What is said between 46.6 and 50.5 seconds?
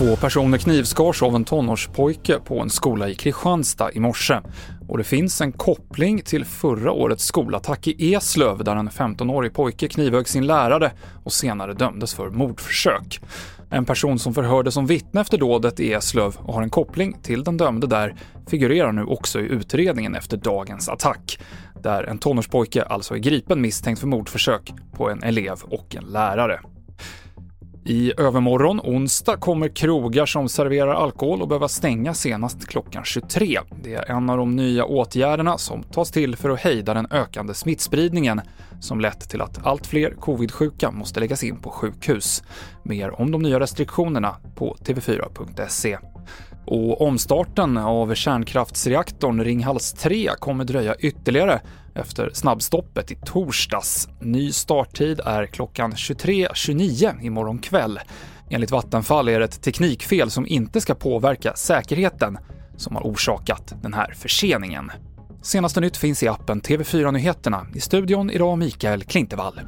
Och omstarten av kärnkraftsreaktorn Ringhals 3